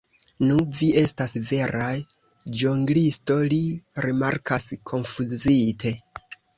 [0.45, 1.91] Nu, vi estas vera
[2.63, 3.63] ĵonglisto, li
[4.09, 5.99] rimarkas konfuzite.